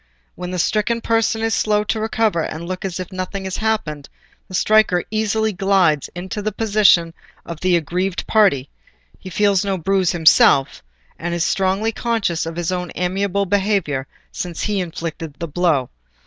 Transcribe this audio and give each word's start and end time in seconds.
When 0.33 0.49
the 0.49 0.57
stricken 0.57 0.99
person 1.01 1.43
is 1.43 1.53
slow 1.53 1.83
to 1.83 1.99
recover 1.99 2.41
and 2.41 2.67
look 2.67 2.83
as 2.85 2.99
if 2.99 3.11
nothing 3.11 3.43
had 3.43 3.57
happened, 3.57 4.09
the 4.47 4.55
striker 4.55 5.03
easily 5.11 5.53
glides 5.53 6.09
into 6.15 6.41
the 6.41 6.51
position 6.51 7.13
of 7.45 7.59
the 7.59 7.75
aggrieved 7.77 8.25
party; 8.25 8.67
he 9.19 9.29
feels 9.29 9.63
no 9.63 9.77
bruise 9.77 10.11
himself, 10.11 10.81
and 11.19 11.35
is 11.35 11.45
strongly 11.45 11.91
conscious 11.91 12.47
of 12.47 12.55
his 12.55 12.71
own 12.71 12.91
amiable 12.95 13.45
behaviour 13.45 14.07
since 14.31 14.63
he 14.63 14.79
inflicted 14.79 15.35
the 15.35 15.47
blow. 15.47 15.87